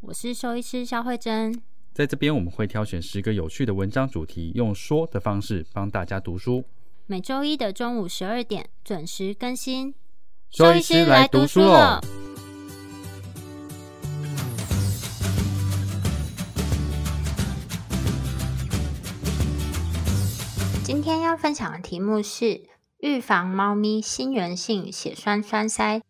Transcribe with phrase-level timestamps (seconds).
[0.00, 1.62] 我是兽医师肖慧珍，
[1.94, 6.64] 在这边我们会挑选十个有趣的文章主题，用说的方式帮大家读书。
[7.06, 9.94] 每周一的中午十二点准时更新。
[10.50, 12.00] 兽医师来读书了。
[20.84, 22.62] 今天要分享的题目是
[22.98, 26.02] 预防猫咪心源性血栓栓塞。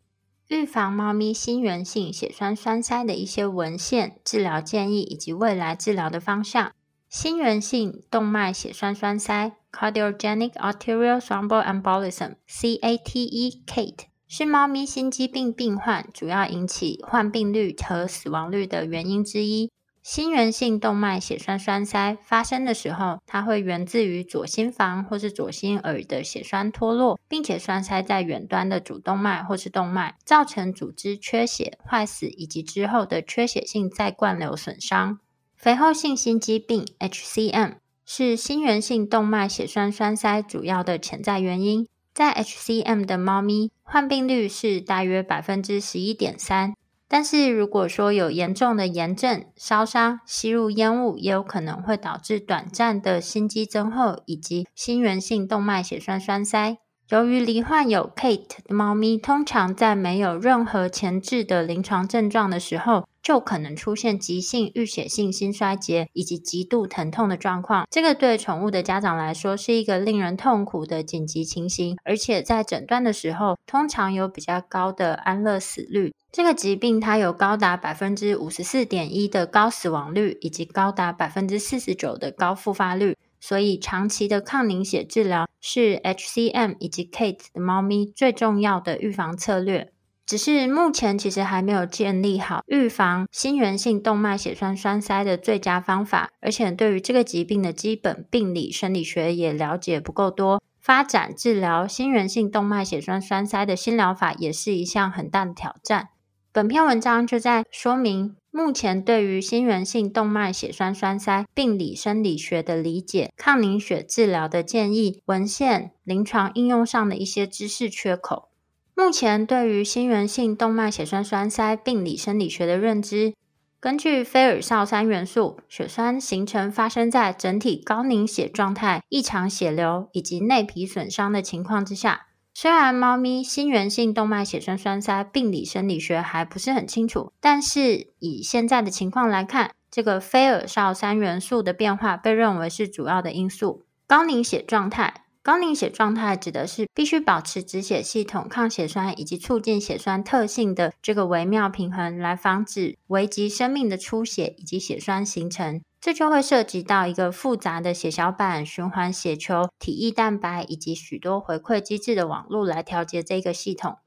[0.48, 6.72] 预防猫咪心源性血栓栓塞的一些文献、治疗建议以及未来治疗的方向。
[7.08, 19.70] 心源性动脉血栓栓塞 （Cardiogenic Arterial Thromboembolism，CATE） 是猫咪心肌病病患主要引起患病率和死亡率的原因之一。
[20.06, 35.18] 心源性动脉血栓栓塞发生的时候，它会源自于左心房或是左心耳的血栓脱落，并且栓塞在远端的主动脉或是动脉，造成组织缺血、坏死以及之后的缺血性再灌流损伤。
[35.56, 46.74] 肥厚性心肌病 （HCM） 是心源性动脉血栓栓塞主要的潜在原因，在 HCM 的猫咪，患病率是大约百分之十一点三。
[47.08, 56.78] 但是如果说有严重的炎症、烧伤、吸入烟雾，也有可能会导致短暂的心肌增厚以及心源性动脉血栓栓塞。
[57.10, 67.86] 由于罹患有 Kate 的猫咪，通常在没有任何前置的临床症状的时候，就可能出现急性淤血性心衰竭以及极度疼痛的状况。
[67.88, 76.12] 这个对宠物的家长来说是一个令人痛苦的紧急情形，而且在诊断的时候，通常有比较高的安乐死率。
[76.36, 83.16] 这个疾病它有高达百分之五十四点一的高死亡率，以及高达百分之四十九的高复发率。
[83.40, 89.90] 所以，长期的抗凝血治疗是 HCM 以及 Kate 的猫咪最重要的预防策略。
[90.26, 100.62] 只是目前其实还没有建立好预防心源性动脉血栓栓塞的最佳方法，而且对于这个疾病的基本病理生理学也了解不够多。
[100.78, 106.10] 发展治疗心源性动脉血栓栓塞的新疗法也是一项很大的挑战。
[106.56, 108.34] 本篇文章就在说明。
[108.50, 118.48] 目前对于心源性动脉血栓栓塞病理生理学的理解、抗凝血治疗的建议、文献、临床应用上的一些知识缺口。
[118.94, 123.34] 目前对于心源性动脉血栓栓塞病理生理学的认知，
[123.78, 132.28] 根据菲尔绍三元素，血栓形成发生在整体高凝血状态、异常血流以及内皮损伤的情况之下。
[132.58, 143.84] 虽然猫咪心源性动脉血栓栓塞病理生理学还不是很清楚，但是以现在的情况来看，这个非尔绍三元素的变化被认为是主要的因素。
[144.06, 155.82] 高凝血状态，高凝血状态指的是必须保持止血系统抗血栓以及促进血栓特性的这个微妙平衡，来防止危及生命的出血以及血栓形成。
[156.00, 163.98] 这就会涉及到一个复杂的血小板循环血球、体液蛋白以及许多回馈机制的网络来调节这个系统。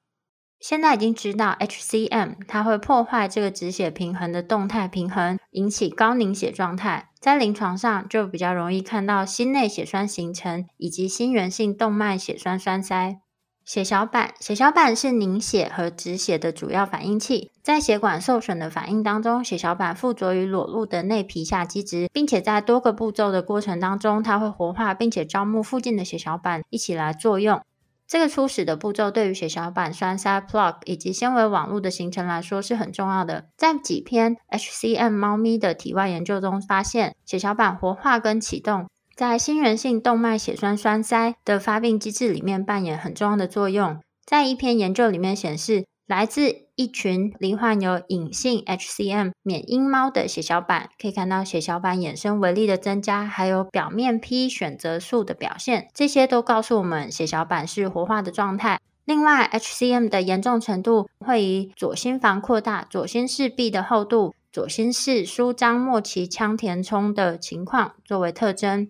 [0.59, 7.09] 现在已经知道 HCM 它会破坏这个止血平衡的动态平衡，引起高凝血状态。
[7.19, 13.21] 在临床上就比较容易看到心内血栓形成以及心源性动脉血栓栓塞。
[13.69, 17.51] 血小板，血小板是凝血和止血的主要反应器。
[17.61, 27.61] 在血管受损的反应当中，血小板附着于裸露的内皮下基质，并且在多个步骤的过程当中，它会活化并且招募附近的血小板一起来作用。
[28.07, 33.49] 这个初始的步骤对于血小板栓塞 （plug） 以及纤维网络的形成来说是很重要的。
[33.55, 38.87] 在几篇 HCM 猫咪的体外研究中，发现血小板活化跟启动。
[39.19, 43.99] 在心源性动脉血栓栓塞的发病机制里面扮演很重要的作用。
[44.25, 58.79] 在一篇研究里面显示，来自一群罹患有隐性 HCM 免疫猫的血小板，可以看到血小板衍生微粒的增加，还有表面 P 选择素的表现，这些都告诉我们血小板是活化的状态。
[59.03, 68.89] 另外，HCM 的严重程度会以左心房扩大、左心室壁的厚度、左心室舒张末期腔填充的情况作为特征。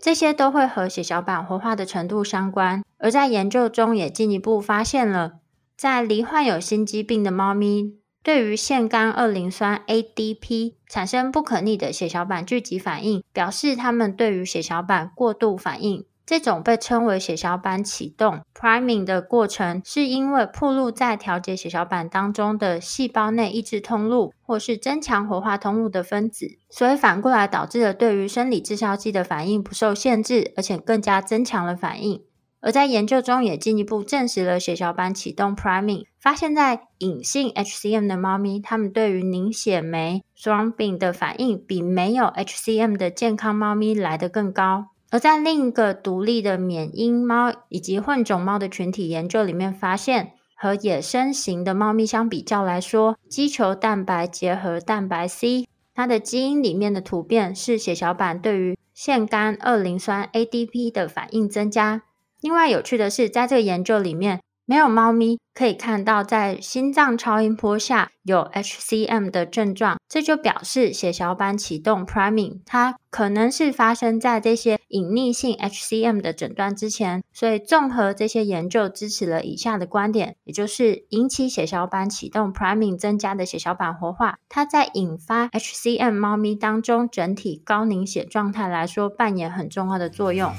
[0.00, 5.40] 这些都会和血小板活化的程度相关，而在研究中也进一步发现了，
[5.76, 16.04] 在罹患有心肌病的猫咪，对于腺苷二磷酸 ADP 产生不可逆的血小板聚集反应，表示它们对于血小板过度反应。
[16.28, 32.22] 这种被称为血小板启动 （priming） 的过程，是因为暴露在调节血小板当中的细胞内抑制通路或是增强活化通路的分子，所以反过来导致了对于生理致效剂的反应不受限制，而且更加增强了反应。
[32.60, 44.88] 而在研究中也进一步证实了血小板启动 （priming），发现在隐性 HCM 的猫咪，它们对于凝血酶 thrombin 的反应比没有 HCM 的健康猫咪来得更高。
[45.10, 62.02] 而在另一个独立的缅因猫以及混种猫的群体研究里面发现，和野生型的猫咪相比较来说，肌球蛋白结合蛋白 C，它的基因里面的突变是血小板对于腺苷二磷酸 ADP 的反应增加。
[62.40, 77.22] 另外有趣的是，在这个研究里面，没有猫咪可以看到在心脏超音波下有 HCM 的症状，这就表示血小板启动 priming，它可能是发生在这些隐匿性 HCM 的诊断之前。
[77.32, 90.52] 所以，综合这些研究支持了以下的观点，也就是引起血小板启动 priming 增加的血小板活化，它在引发 HCM 猫咪当中整体高凝血状态来说扮演很重要的作用。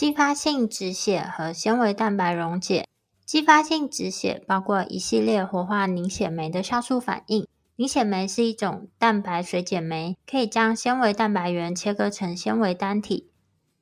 [0.00, 2.86] 继发性止血和纤维蛋白溶解。
[3.26, 7.46] 继发性止血包括一系列活化凝血酶的酵素反应。
[7.76, 13.28] 凝血酶是一种蛋白水解酶，可以将纤维蛋白原切割成纤维单体。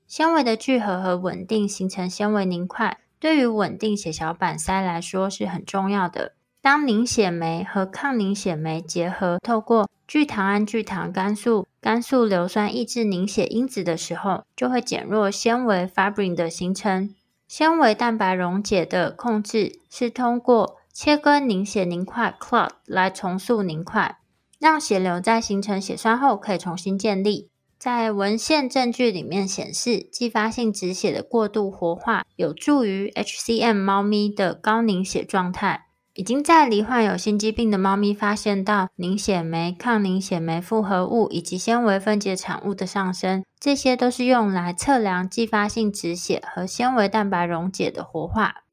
[0.09, 6.33] 纤维的聚合和稳定形成纤维凝块，对于稳定血小板塞来说是很重要的。
[6.61, 17.15] 当凝血酶和抗凝血酶结合，透过聚糖胺聚糖肝素、肝素硫酸抑制凝血因子的时候，就会减弱纤维 fibrin 的形成。
[17.47, 24.19] 纤维蛋白溶解的控制是通过切割凝血凝块 clot 来重塑凝块，
[24.59, 27.49] 让血流在形成血栓后可以重新建立。
[27.79, 35.87] 在文献证据里面显示，继发性止血的过度活化有助于 HCM 猫咪的高凝血状态。
[36.19, 48.65] 已经在罹患有心肌病的猫咪发现到凝血酶、抗凝血酶复合物以及纤维分解产物的上升，这些都是用来测量继发性止血和纤维蛋白溶解的活化。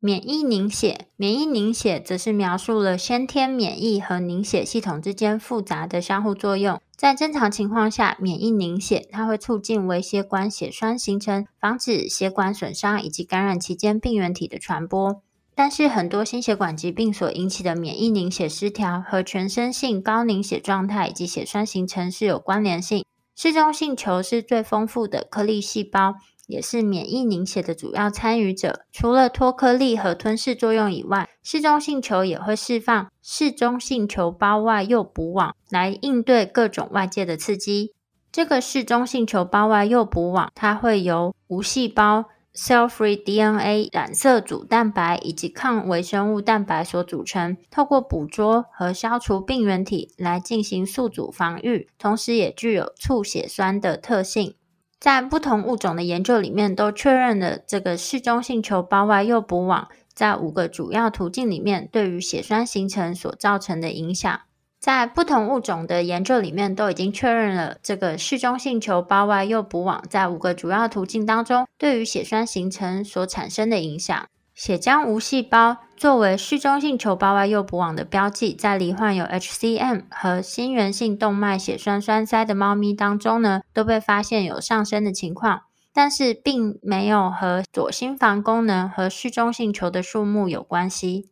[0.00, 6.80] 免疫凝血，免疫凝血则是描述了先天免疫和凝血系统之间复杂的相互作用。
[6.96, 15.22] 在正常情况下，免疫凝血它会促进微血管血栓形成，防止血管损伤以及感染期间病原体的传播。
[15.62, 23.04] 但是，很多心血管疾病所引起的免疫凝血失调和全身性高凝血状态以及血栓形成是有关联性。
[23.36, 26.14] 嗜中性球是最丰富的颗粒细胞，
[26.46, 28.86] 也是免疫凝血的主要参与者。
[28.90, 37.92] 除了脱颗粒和吞噬作用以外，嗜中性球也会释放嗜中性球胞外诱捕网来应对各种外界的刺激。
[38.32, 42.24] 这个嗜中性球胞外诱捕网，它会由无细胞。
[42.54, 54.54] Cell-free DNA 染色组蛋白以及抗微生物蛋白所组成，透过捕捉和消除病原体来进行宿主防御，同时也具有促血栓的特性。
[54.98, 64.40] 在不同物种的研究里面，都确认了这个嗜中性球胞外诱捕网在五个主要途径里面对于血栓形成所造成的影响。
[64.80, 74.26] 在不同物种的研究里面，都已经确认了这个嗜中性球胞外诱捕网在五个主要途径当中对于血栓形成所产生的影响。
[74.54, 91.28] 血浆无细胞作为嗜中性球胞外诱捕网的标记，在罹患有 HCM 和心源性动脉血栓栓塞的猫咪当中呢，都被发现有上升的情况，但是并没有和左心房功能和嗜中性球的数目有关系。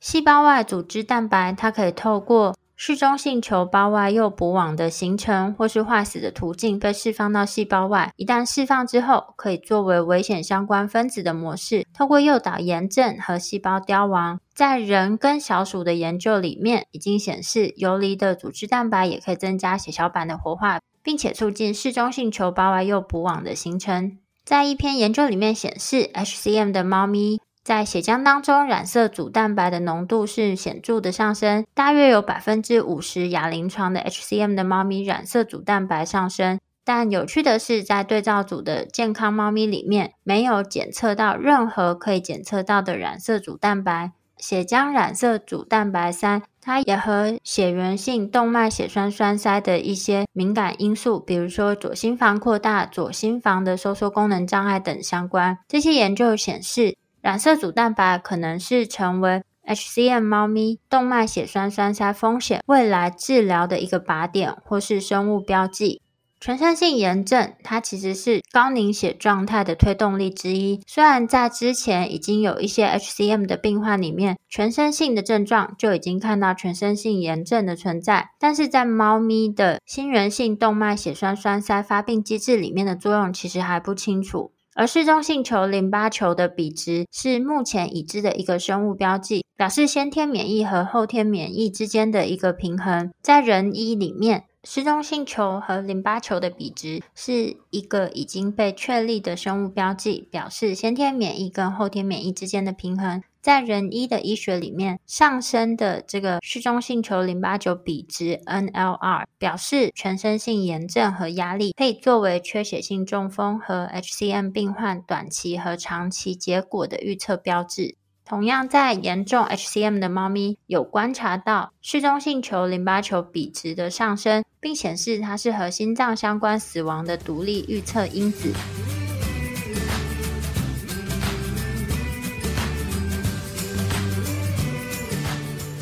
[0.00, 14.38] 细胞外组织蛋白，它可以透过嗜中性球胞外诱捕网的形成或是坏死的途径被释放到细胞外，一旦释放之后，可以作为危险相关分子的模式，透过诱导炎症和细胞凋亡。
[14.54, 24.16] 在人跟小鼠的研究里面，已经显示游离的组织蛋白也可以增加血小板的活化，并且促进嗜中性球胞外诱捕网的形成。
[24.44, 27.40] 在一篇研究里面显示，HCM 的猫咪。
[27.68, 36.58] 在血浆当中，染色组蛋白的浓度是显著的上升，大约有百分之五十亚临床的 HCM 的猫咪染色组蛋白上升。
[36.82, 44.12] 但有趣的是，在对照组的健康猫咪里面，没有检测到任何可以检测到的染色组蛋白。
[44.38, 55.58] 血浆染色组蛋白三，它也和血源性动脉血栓栓塞的一些敏感因素，比如说左心房扩大、左心房的收缩功能障碍等相关。
[55.68, 56.96] 这些研究显示，
[57.28, 66.00] 染色组蛋白可能是成为 HCM 猫咪动脉血栓栓塞风险未来治疗的一个靶点，或是生物标记。
[66.40, 70.80] 全身性炎症，它其实是高凝血状态的推动力之一。
[70.86, 84.52] 虽然在之前已经有一些 HCM 的病患里面，全身性的症状就已经看到全身性炎症的存在，但是在猫咪的心源性动脉血栓栓塞发病机制里面的作用其实还不清楚。
[84.78, 93.10] 而嗜中性球淋巴球的比值是目前已知的一个生物标记，表示先天免疫和后天免疫之间的一个平衡。
[93.20, 103.22] 在人一里面，失中性球和淋巴球的比值是一个已经被确立的生物标记，表示先天免疫跟后天免疫之间的平衡。
[103.40, 117.96] 在人医的医学里面，上升的这个失中性球淋巴球比值 NLR 表示全身性炎症和压力，可以作为缺血性中风和 HCM 病患短期和长期结果的预测标志。
[118.28, 128.52] 同样，在严重 HCM 的猫咪有观察到嗜中性球淋巴球比值的上升，并显示它是和心脏相关死亡的独立预测因子。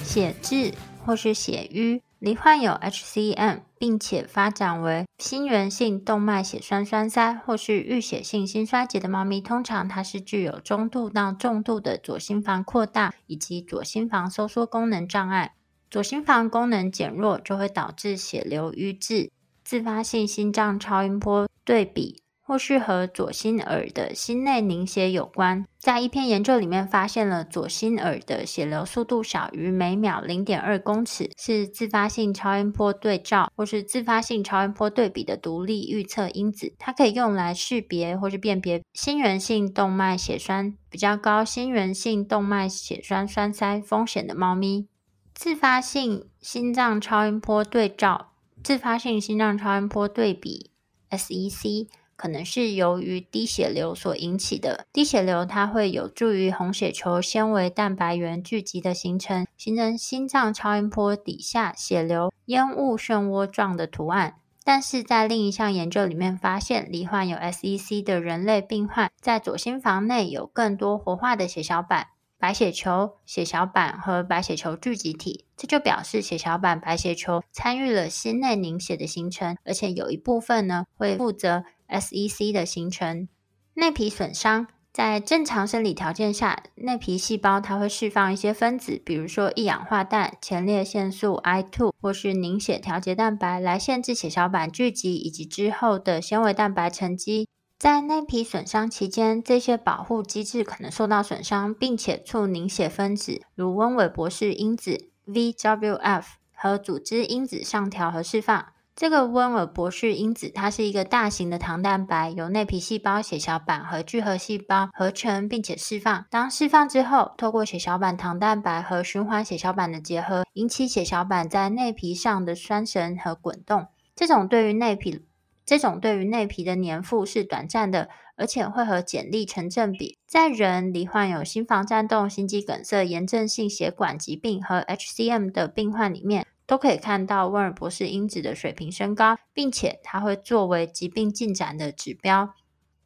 [0.05, 0.73] 血滞
[1.05, 2.01] 或是血瘀。
[2.27, 15.55] 罹患有 HCM，并且发展为心源性动脉血栓栓塞或是淤血性心衰竭的猫咪，通常它是具有中度到重度的左心房扩大以及左心房收缩功能障碍。
[15.89, 19.31] 左心房功能减弱就会导致血流瘀滞，
[19.63, 22.21] 自发性心脏超音波对比。
[22.47, 25.67] 或是和左心耳的心内凝血有关。
[25.79, 36.73] 在一篇研究里面，发现了左心耳的血流速度小于每秒零点二公尺，是自发性超音波对照或是自发性超音波对比的独立预测因子。
[36.79, 44.87] 它可以用来识别或是辨别心源性动脉血栓比较高、心源性动脉血栓栓塞风险的猫咪。
[45.35, 48.29] 自发性心脏超音波对照、
[48.63, 50.71] 自发性心脏超音波对比
[51.11, 51.89] （SEC）。
[52.17, 54.87] 可能是由于低血流所引起的。
[54.93, 64.37] 低血流它会有助于红血球纤维蛋白原聚集的形成，形成心脏超音波底下血流烟雾漩涡状的图案。
[64.65, 81.63] 但是在另一项研究里面发现，罹患有 SEC 的人类病患在左心房内有更多活化的血小板、白血球、血小板和白血球聚集体，这就表示血小板、白血球参与了心内凝血的形成，而且有一部分呢会负责。
[81.89, 83.29] SEC 的形成，
[83.75, 97.47] 内皮损伤，在正常生理条件下，内皮细胞它会释放一些分子，比如说一氧化氮、前列腺素 I2 或是凝血调节蛋白，来限制血小板聚集以及之后的纤维蛋白沉积。
[97.79, 106.25] 在内皮损伤期间，这些保护机制可能受到损伤，并且促凝血分子，如温韦博士因子 VWF
[106.55, 108.69] 和组织因子上调和释放。
[108.97, 116.25] 这个温尔博士因子，它是一个大型的糖蛋白，由内皮细胞、血小板和聚合细胞合成，并且释放。
[116.31, 123.87] 当释放之后，透过血小板糖蛋白和循环血小板的结合，引起血小板在内皮上的栓绳和滚动。
[124.15, 125.27] 这种对于内皮，
[125.67, 130.17] 这种对于内皮的粘附是短暂的，而且会和剪力成正比。
[130.27, 136.47] 在人罹患有心房颤动、心肌梗塞、炎症性血管疾病和 HCM 的病患里面。
[136.67, 142.55] 都可以看到温尔博士因子的水平升高，并且它会作为疾病进展的指标。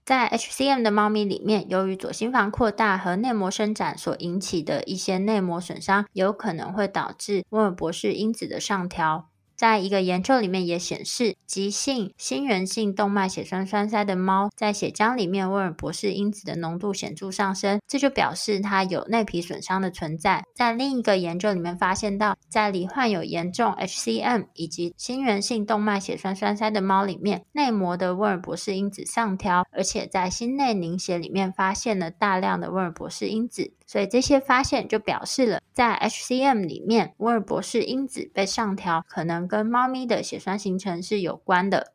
[0.03, 9.30] 在 HCM 的猫咪里面，由于左心房扩大和内膜伸展所引起的一些内膜损伤，有可能会导致温尔博士因子的上调。
[9.61, 20.43] 在一个研究里面也显示，急性心源性动脉血栓栓塞的猫在血浆里面温尔博士因子的浓度显著上升，这就表示它有内皮损伤的存在。
[20.55, 33.75] 在另一个研究里面发现到，在罹患有严重 HCM 以及心源性动脉血栓栓塞的猫里面，内膜的温尔博士因子上调，而且在心内凝血里面发现了大量的温尔博士因子。
[33.91, 41.93] 所以这些发现就表示了，在 HCM 里面，温韦伯氏因子被上调，可能跟猫咪的血栓形成是有关的。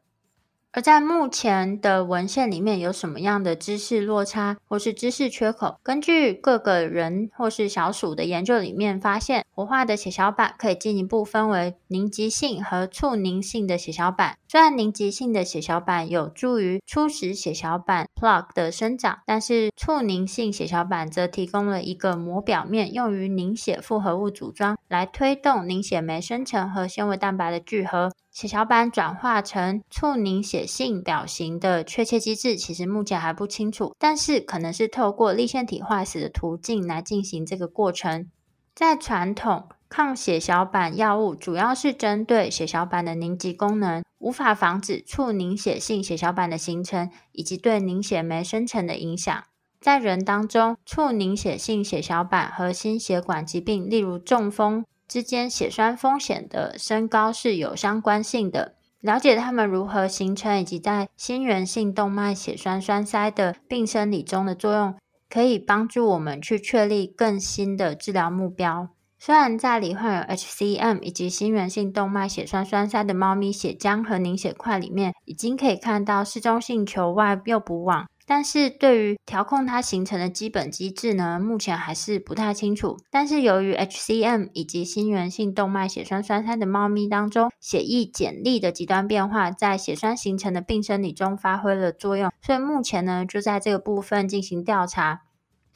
[0.74, 5.80] 而在目前的文献里面，有什么样的知识落差或是知识缺口？
[5.82, 14.38] 根据各个人或是小鼠的研究里面发现，活化的血小板可以进一步分为凝集性和促凝性的血小板。
[14.56, 28.14] 虽然凝集性的血小板有助于初始血小板 plug 的生长，但是促凝性血小板则提供了一个膜表面，用于凝血复合物组装，来推动凝血酶生成和纤维蛋白的聚合。
[28.32, 38.32] 血小板转化成促凝血性表型的确切机制，其实目前还不清楚，但是可能是透过粒线体坏死的途径来进行这个过程。
[38.74, 49.44] 在传统抗血小板药物主要是针对血小板的凝集功能，无法防止促凝血性血小板的形成以及对凝血酶生成的影响。
[49.80, 58.74] 在人当中，促凝血性血小板和心血管疾病，例如中风之间血栓风险的升高是有相关性的。
[59.02, 64.96] 了解它们如何形成以及在心源性动脉血栓栓塞的病生理中的作用，
[65.30, 68.90] 可以帮助我们去确立更新的治疗目标。
[69.26, 83.00] 虽然在罹患有 HCM 以及心源性动脉血栓栓塞的猫咪血浆和凝血块里面，已经可以看到嗜中性球外诱捕网，但是对于调控它形成的基本机制呢，目前还是不太清楚。
[83.10, 95.24] 但是由于 HCM 以及心源性动脉血栓栓塞的猫咪当中，血液碱粒的极端变化在血栓形成的病生理中发挥了作用，所以目前呢，就在这个部分进行调查。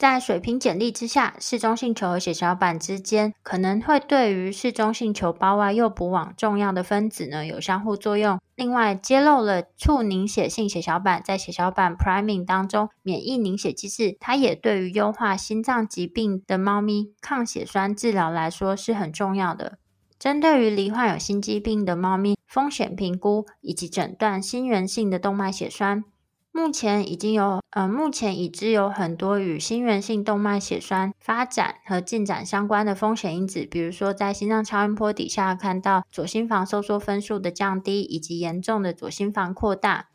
[0.00, 8.40] 在水平碱粒之下，嗜中性球和血小板之间可能会对于嗜中性球胞外诱捕网重要的分子呢有相互作用。
[8.56, 19.76] 另外，揭露了促凝血性血小板在血小板 priming 当中免疫凝血机制，它也对于优化心脏疾病的猫咪抗血栓治疗来说是很重要的。
[20.18, 26.04] 针对于罹患有心肌病的猫咪，风险评估以及诊断心源性的动脉血栓。
[26.52, 40.09] 目前已经有，呃，目前已知有很多与心源性动脉血栓发展和进展相关的风险因子，比如说在心脏超音波底下看到左心房收缩分数的降低，以及严重的左心房扩大。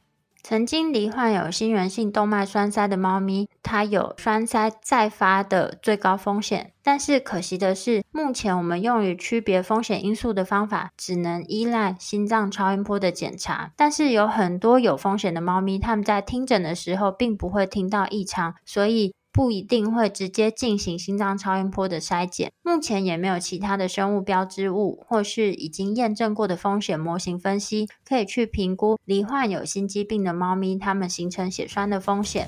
[0.47, 6.71] 曾经罹患有心源性动脉栓塞的猫咪，它有栓塞再发的最高风险。
[6.83, 13.71] 但是可惜的是，目前我们用于区别风险因素的方法，只能依赖心脏超音波的检查。
[13.75, 32.47] 但是有很多有风险的猫咪，它们在听诊的时候并不会听到异常，所以，不一定会直接进行心脏超音波的筛检，目前也没有其他的生物标志物或是已经验证过的风险模型分析，可以去评估罹患有心肌病的猫咪，它们形成血栓的风险。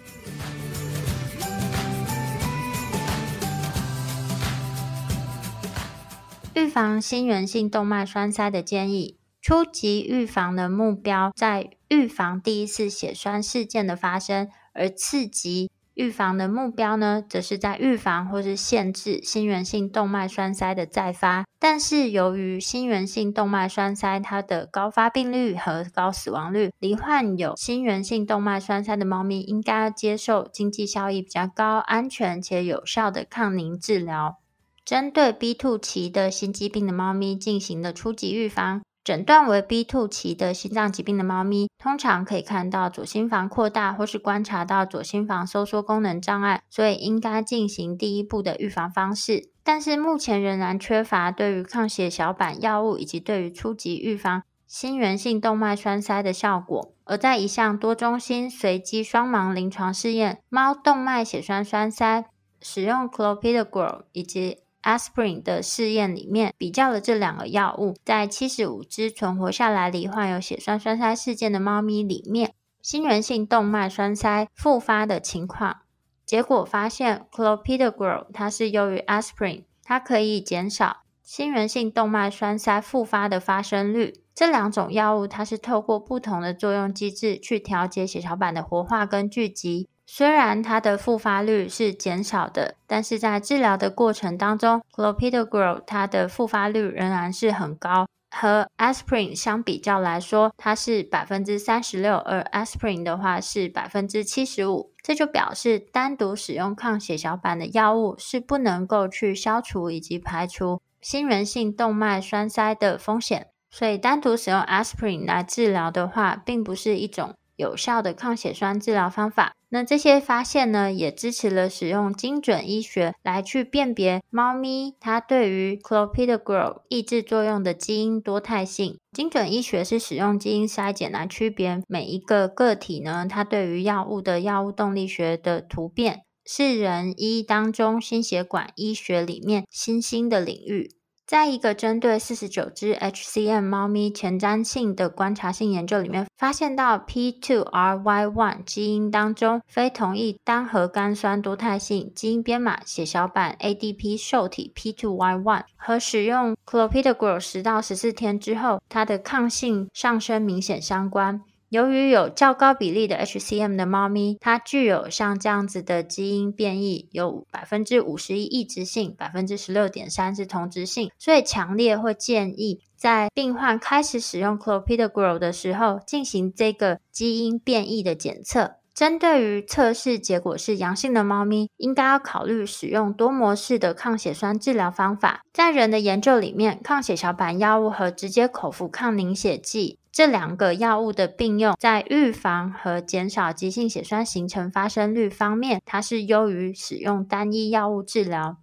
[6.53, 21.45] 预防心源性动脉栓塞的建议：初级预防的目标在预防第一次血栓事件的发生，而次级预防的目标呢，则是在预防或是限制心源性动脉栓塞的再发。
[21.57, 34.40] 但是，由于心源性动脉栓塞它的高发病率和高死亡率，罹患有心源性动脉栓塞的猫咪应该接受经济效益比较高、安全且有效的抗凝治疗。
[34.83, 49.49] 针对 B2 期的心肌病的猫咪进行的初级预防，诊断为 B2 期的心脏疾病的猫咪，通常可以看到左心房扩大或是观察到左心房收缩功能障碍，所以应该进行第一步的预防方式。
[49.63, 56.93] 但是目前仍然缺乏对于抗血小板药物以及对于初级预防心源性动脉栓塞的效果。
[57.03, 62.25] 而在一项多中心随机双盲临床试验，猫动脉血栓栓塞
[62.61, 75.81] 使用 clopidogrel 以及 Aspirin 的试验里面比较了这两个药物，在七十五只存活下来罹患有血栓栓塞事件的猫咪里面，心源性动脉栓塞复发的情况，
[76.25, 84.21] 结果发现 Clopidogrel 它是优于 Aspirin，它可以减少心源性动脉栓塞复发的发生率。
[84.33, 89.87] 这两种药物它是透过不同的作用机制去调节血小板的活化跟聚集。
[90.13, 98.05] 虽然它的复发率是减少的，但是在治疗的过程当中，Clopidogrel 它的复发率仍然是很高。
[98.29, 104.91] 和 Aspirin 相比较来说，它是百分之三十六，而 Aspirin 的话是百分之七十五。
[105.01, 113.47] 这就表示单独使用抗血小板的药物是不能够去消除以及排除心源性动脉栓塞的风险。
[113.69, 119.53] 所以，单独使用 aspirin 来治疗的话，并不是一种有效的抗血栓治疗方法。
[119.73, 128.99] 那这些发现呢，也支持了使用精准医学来去辨别猫咪它对于 clopidogrel 抑制作用的基因多态性。
[129.13, 140.91] 精准医学是使用基因筛检来区别每一个个体呢，它对于药物的药物动力学的突变，是人医当中心血管医学里面新兴的领域。
[141.31, 161.41] 在一个针对四十九只 HCM 猫咪前瞻性的观察性研究里面，发现到 P2RY1 基因当中非同一单核苷酸多态性基因编码血小板 ADP 受体 P2Y1 和使用 Clopidogrel 十到十四天之后，它的抗性上升明显相关。
[161.71, 178.80] 由于有较高比例的 HCM 的猫咪，它具有像这样子的基因变异，有百分之五十一异质性，百分之十六点三是同质性，所以强烈会建议在病患开始使用 Clopidogrel 的时候，进行这个基因变异的检测。
[178.93, 185.41] 针对于测试结果是阳性的猫咪，应该要考虑使用多模式的抗血栓治疗方法。
[185.53, 189.97] 在人的研究里面，抗血小板药物和直接口服抗凝血剂。
[190.11, 198.57] 这两个药物的并用，在预防和减少急性血栓形成发生率方面，它是优于使用单一药物治疗。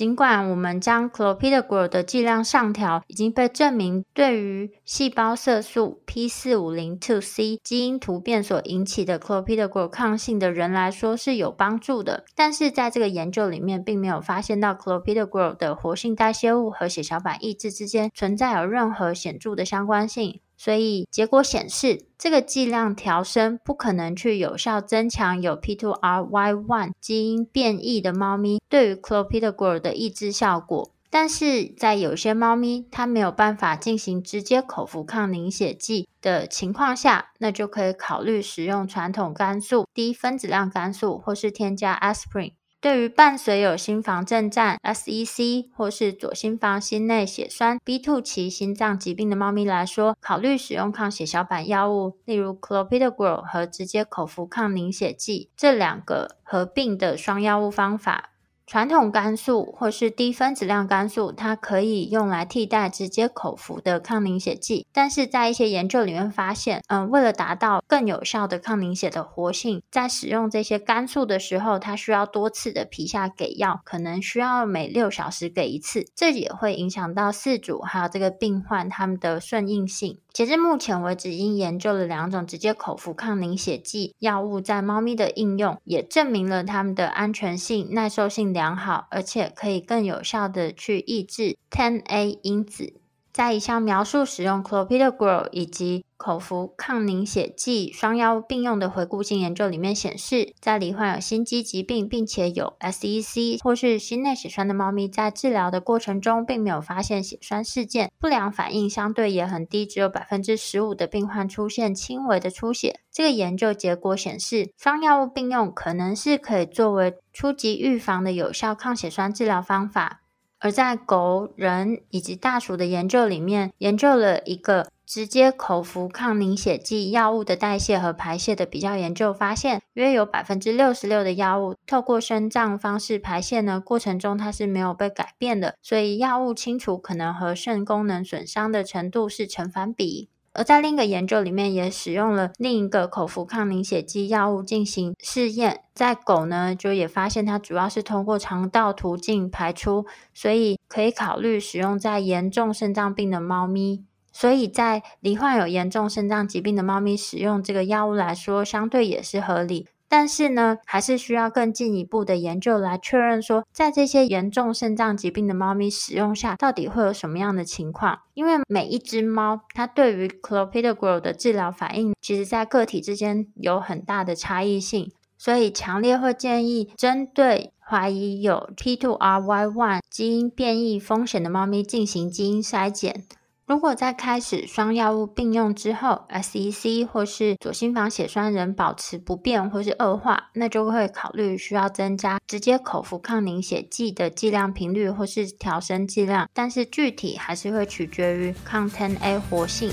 [0.00, 20.40] 尽管我们将 Clopidogrel 的剂量上调，已经被证明对于细胞色素 P450-2C 基因突变所引起的 Clopidogrel 抗性的人来说是有帮助的，但是在这个研究里面，并没有发现到 Clopidogrel 的活性代谢物和血小板抑制之间存在有任何显著的相关性。
[20.62, 30.90] 所以结果显示，这个剂量调升不可能去有效增强有 P2RY1 基因变异的猫咪对于 Clopidogrel 的抑制效果。
[31.08, 42.52] 但是在有些猫咪它没有办法进行直接口服抗凝血剂的情况下，那就可以考虑使用传统肝素、低分子量肝素或是添加 Aspirin。
[42.80, 58.30] 对于伴随有心房震颤 （SEC） 或是左心房心内血栓 （B2 期心脏疾病）的猫咪来说，考虑使用抗血小板药物，例如 Clopidogrel 和直接口服抗凝血剂这两个合并的双药物方法。
[58.70, 80.20] 传统肝素或是低分子量肝素，它可以用来替代直接口服的抗凝血剂，但是在一些研究里面发现，嗯，为了达到更有效的抗凝血的活性，在使用这些肝素的时候，它需要多次的皮下给药，可能需要每六小时给一次，这也会影响到四组还有这个病患他们的顺应性。
[80.32, 92.99] 截至目前为止，已经研究了两种直接口服抗凝血剂药物在猫咪的应用，也证明了它们的安全性、耐受性良好，而且可以更有效地去抑制 10A 因子。
[93.32, 113.00] 在一项描述使用 Clopidogrel 以及口服抗凝血剂双药物并用的回顾性研究里面显示，在罹患有心肌疾病并且有 SEC 或是心内血栓的猫咪，在治疗的过程中并没有发现血栓事件，不良反应相对也很低，只有百分之十五的病患出现轻微的出血。
[113.10, 120.19] 这个研究结果显示，双药物并用可能是可以作为初级预防的有效抗血栓治疗方法。
[120.60, 140.28] 而在狗、人以及大鼠的研究里面，研究了一个直接口服抗凝血剂药物的代谢和排泄的比较研究，发现约有百分之六十六的药物透过肾脏方式排泄呢，过程中它是没有被改变的，所以药物清除可能和肾功能损伤的程度是成反比。
[140.52, 154.04] 而在另一个研究里面，也使用了另一个口服抗凝血剂药物进行试验，在狗呢，就也发现它主要是通过肠道途径排出，所以可以考虑使用在严重肾脏病的猫咪。
[154.32, 159.88] 所以在罹患有严重肾脏疾病的猫咪使用这个药物来说，相对也是合理。
[160.10, 168.18] 但是呢，还是需要更进一步的研究来确认说，在这些严重肾脏疾病的猫咪使用下，到底会有什么样的情况？
[168.34, 183.24] 因为每一只猫，它对于 Clopidogrel 的治疗反应，其实在个体之间有很大的差异性，所以强烈会建议针对怀疑有 T2RY1 基因变异风险的猫咪进行基因筛检。
[183.70, 199.92] 如果在开始双药物并用之后，SEC 或是左心房血栓仍保持不变或是恶化，那就会考虑需要增加直接口服抗凝血剂的剂量频率或是调升剂量，但是具体还是会取决于抗 10A 活性。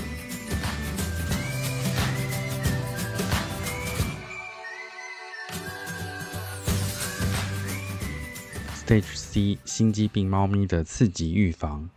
[8.84, 11.88] Stage C 心肌病猫咪的次级预防，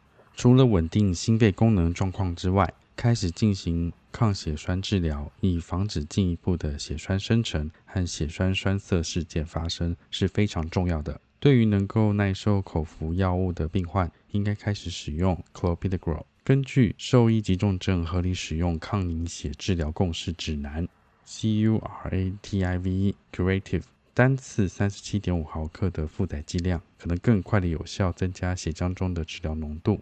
[0.41, 11.21] 除了稳定心肺功能状况之外，开始进行抗血栓治疗，以防止进一步的血栓生成和血栓栓塞事件发生是非常重要的。
[11.39, 16.25] 对于能够耐受口服药物的病患，应该开始使用 Clopidogrel。
[16.43, 20.89] 根据兽医急重症合理使用抗凝血治疗共识指南
[21.27, 23.83] （CURATIV Curative），
[24.15, 30.01] 单次三十七点五毫克的负载剂量，可能更快的有效增加血浆中的治疗浓度。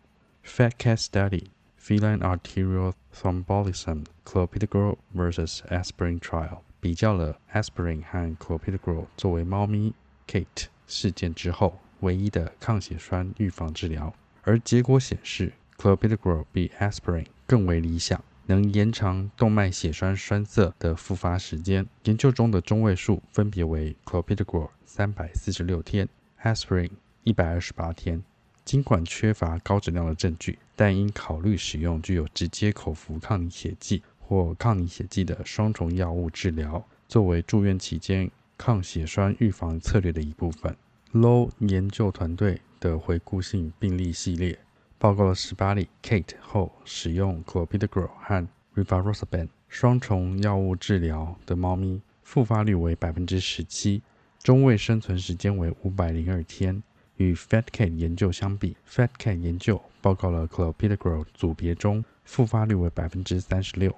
[0.49, 9.93] Fat Cat Study Feline Arterial Thrombolism Clopidogrel vs Aspirin Trial 比较了 Aspirin 和 Clopidogrel 作为猫咪
[10.27, 21.87] Kate 事件之后唯一的抗血栓预防治疗，而结果显示 Clopidogrel 比 Aspirin 更为理想，能延长动脉血栓栓塞的复发时间。
[22.05, 26.09] 研究中的中位数分别为 Clopidogrel 三百四十六天
[26.43, 26.91] ，Aspirin
[27.23, 28.23] 一百二十八天。
[28.69, 40.77] 尽管缺乏高质量的证据，但应考虑使用具有直接口服抗凝血剂或抗凝血剂的双重药物治疗，作为住院期间抗血栓预防策略的一部分。
[41.15, 44.59] Low 研究团队的回顾性病例系列
[44.99, 54.03] 报告了十八例 Kate 后使用 Clopidogrel 和 Rivaroxaban 双重药物治疗的猫咪，复发率为百分之十七，
[54.43, 56.83] 中位生存时间为五百零二天。
[57.19, 63.95] 与 FATCAT 研究相比，FATCAT 研究报告了 Clopidogrel 组别中复发率为百分之三十六，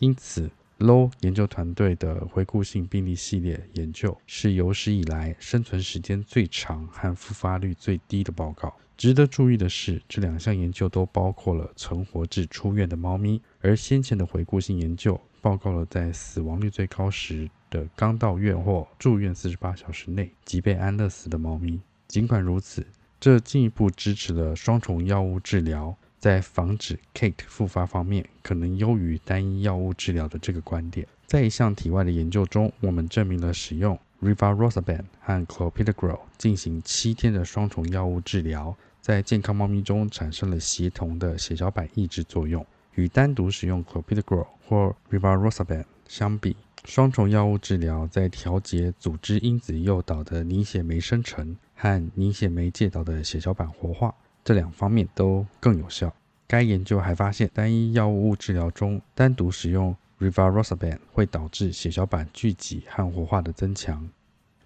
[0.00, 8.74] 因此 Low 研究团队的回顾性病例系列研究是有史以来生存时间最长和复发率最低的报告。
[8.96, 21.80] 值得注意的是，这两项研究都包括了存活至出院的猫咪，而先前的回顾性研究报告了在死亡率最高时的刚到院或住院四十八小时内即被安乐死的猫咪。
[22.12, 22.86] 尽管如此，
[23.18, 31.08] 这进一步支持了双重药物治疗在防止 Kate 复发方面可能优于单一药物治疗的这个观点。
[31.26, 42.66] 在一项体外的研究中，我们证明了使用 Rivaroxaban 和 Clopidogrel 进行七天的双重药物治疗，在健康猫咪中产生了协同的血小板抑制作用。
[42.94, 54.14] 与单独使用 Clopidogrel 或 Rivaroxaban 相比，双重药物治疗在调节组织因子诱导的凝血酶生成和凝血酶介导的血小板活化
[54.44, 56.14] 这两方面都更有效。
[56.46, 64.08] 该研究还发现，单一药物治疗中单独使用 Rivaroxaban 会导致血小板聚集和活化的增强。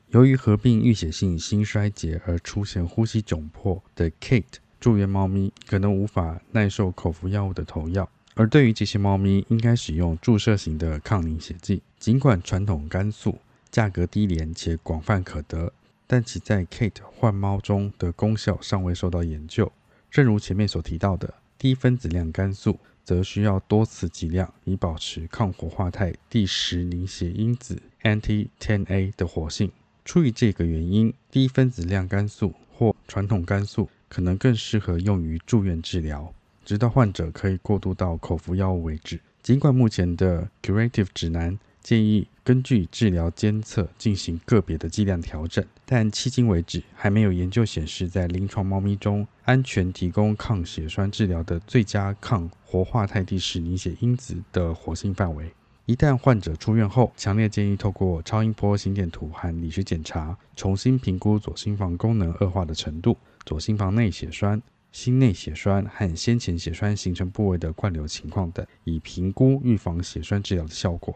[0.09, 4.45] 由于合并淤血性心衰竭而出现呼吸窘迫的 Kate
[4.79, 8.07] 住院猫咪可能无法耐受口服药物的投药。
[8.35, 11.83] 而对于这些猫咪，应该使用注射型的抗凝血剂。
[11.99, 13.39] 尽管传统肝素
[13.71, 15.73] 价格低廉且广泛可得，
[16.07, 19.71] 但其在 Kate 换猫中的功效尚未受到研究。
[20.11, 29.71] 正如前面所提到的，低分子量肝素则需要多次剂量以保持抗活化肽第十凝血因子 anti-10A 的活性。
[30.05, 36.33] 出于这个原因，低分子量肝素或传统肝素可能更适合用于住院治疗。
[36.65, 39.21] 直到患者可以过渡到口服药物为止。
[39.43, 55.53] 尽管目前的 Curative 指南建议根据治疗监测进行个别的剂量调整，但迄今为止还没有研究显示在临床猫咪中安全提供抗血栓治疗的最佳抗活化态第十凝血因子的活性范围。
[55.87, 64.63] 一旦患者出院后，强烈建议透过超音波心电图和理学检查重新评估左心房功能恶化的程度、左心房内血栓。
[64.93, 71.15] 心内血栓和先前血栓形成部位的灌流情况等，以评估预防血栓治疗的效果。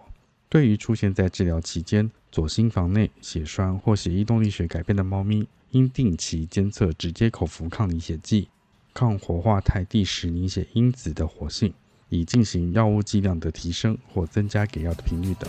[0.51, 8.49] 对于出现在治疗期间左心房内血栓或血液动力学改变的猫咪，应定期监测直接口服抗凝血剂、
[8.93, 11.73] 抗活化肽第十凝血因子的活性，
[12.09, 15.49] 以进行药物剂量的提升或增加给药的频率等。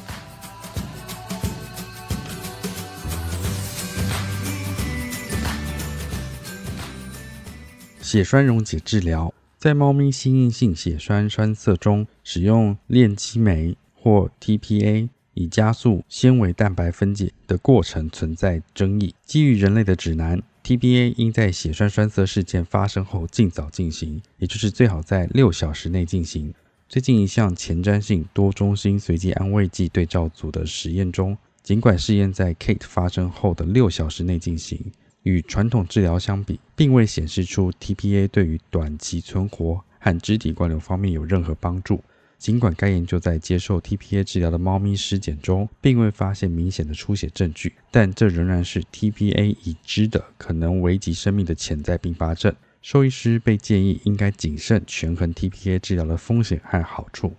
[8.03, 19.13] 血栓溶解治疗在猫咪心应性血栓栓塞中使用链激酶或 TPA 以加速纤维蛋白分解的过程存在争议。
[19.23, 26.51] 基于人类的指南，TPA 应在血栓栓塞事件发生后尽早进行，也就是最好在六小时内进行。
[26.89, 34.91] 最近一项前瞻性多中心随机安慰剂对照组的实验中，尽管试验在 Kate 发生后的六小时内进行。
[35.23, 42.03] 与传统治疗相比，并未显示出 TPA 对于短期存活和肢体灌流方面有任何帮助。
[42.41, 52.51] 尽管该研究在接受 TPA 治疗的猫咪尸检中并未发现明显的出血证据，但这仍然是 TPA 已知的可能危及生命的潜在并发症。
[52.82, 57.36] 兽医师被建议应该谨慎权衡 TPA 治疗的风险和好处。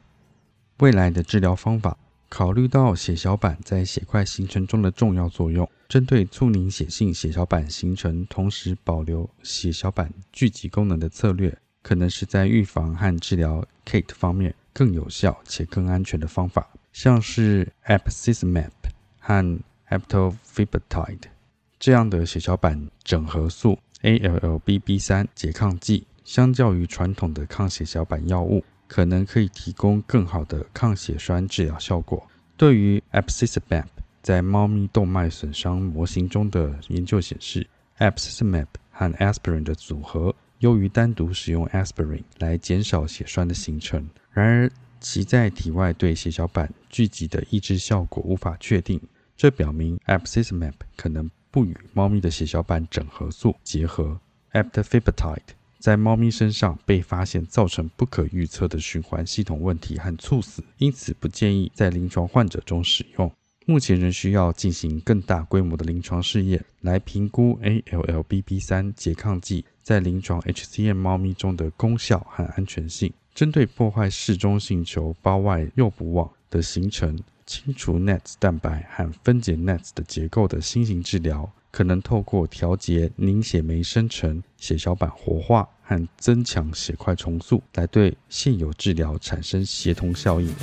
[0.79, 18.71] 未来的治疗方法，考虑到血小板在血块形成中的重要作用，针对促凝血性血小板形成，同时保留血小板聚集功能的策略，可能是在预防和治疗 KATE 方面更有效且更安全的方法，像是 Apixaban
[19.19, 21.23] 和 Eftofibatide
[21.79, 23.79] 这样的血小板整合素。
[24.03, 32.27] ALLBB3 拮抗剂相较于传统的抗血小板药物，可能可以提供更好的抗血栓治疗效果。
[32.57, 33.85] 对于 Apixaban，
[34.21, 37.65] 在猫咪动脉损伤模型中的研究显示
[37.99, 44.09] ，Apixaban 和 Aspirin 的组合优于单独使用 Aspirin 来减少血栓的形成。
[44.33, 49.01] 然而，其在体外对血小板聚集的抑制效果无法确定，
[49.37, 51.31] 这表明 Abcismap 可能。
[51.53, 54.18] 不与猫咪的血小板整合素结合
[54.53, 63.31] a p t f i p a t i d e 在猫咪身上被发现造成不可预测的循环系统问题和猝死，因此不建议在临床患者中使用。
[63.66, 73.12] 目前仍需要进行更大规模的临床试验来评估 ALLBB3 拮抗剂在临床 HCM 猫咪中的功效和安全性。
[73.35, 77.18] 针对破坏嗜中性球胞外诱捕网的形成。
[77.45, 90.55] 清除 NETs 蛋白和分解 NETs 的结构的新型治疗，可能透过调节凝血酶生成、血小板活化和增强血块重塑，来对现有治疗产生协同效应。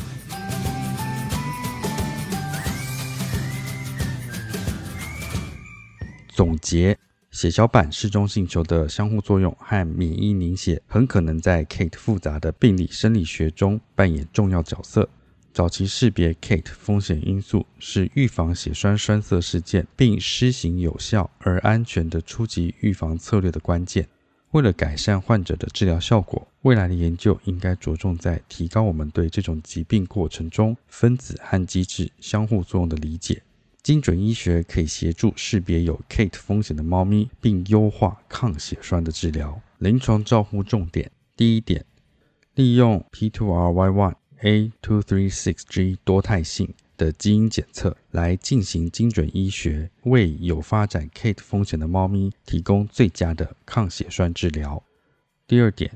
[6.30, 6.98] 总结：
[7.32, 15.08] 血小板嗜中性球的相互作用和免疫凝血，很可能在 KATE 复杂的病理生理学中扮演重要角色。
[15.54, 24.08] 早期识别 KATE 风险因素是预防血栓栓塞事件，并施行有效而安全的初级预防策略的关键。
[24.52, 33.44] 为了改善患者的治疗效果，未来的研究应该着重在提高我们对这种疾病过程中分子和机制相互作用的理解。
[33.82, 39.62] 精准医学可以协助识别有 KATE 风险的猫咪，并优化抗血栓的治疗。
[39.78, 41.86] 临床照护重点：第一点，
[42.56, 44.16] 利用 P2RY1。
[44.42, 54.82] A236G 多态性的基因检测来进行精准医学，为有发展 KATE 风险的猫咪提供最佳的抗血栓治疗。
[55.46, 55.92] 第二点，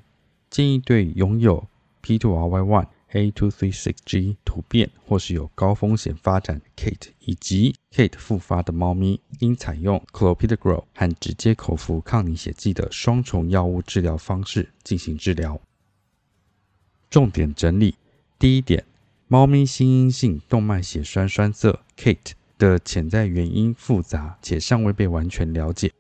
[0.49, 1.65] 建议对拥有
[2.03, 15.61] P2RY1、A236G 突变或是有高风险发展 KATE 以及 KATE 复发的猫咪，应采用 Clopidogrel 和直接口服抗凝血剂的双重药物治疗方式进行治疗。
[17.09, 17.95] 重点整理。
[18.39, 18.83] 第一点，
[19.27, 25.93] 猫咪心因性动脉血栓栓塞 （KATE） 的潜在原因复杂且尚未被完全了解。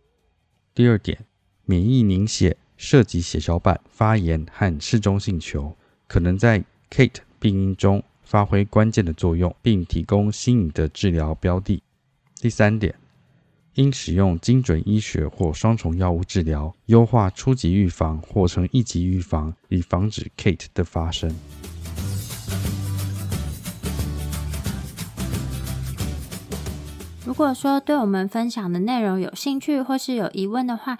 [0.73, 1.25] 第二点，
[1.65, 11.81] 免疫凝血涉及血小板发炎和嗜中性球，可能在 KATE 病因中发挥关键的作用，并提供新颖的治疗标的。
[12.39, 12.93] 第三点，
[13.73, 21.35] 应使用精准医学或双重药物治疗，优化初级预防或成一级预防，以防止 KATE 的发生。
[27.25, 30.99] 如果说对我们分享的内容有兴趣或是有疑问的话，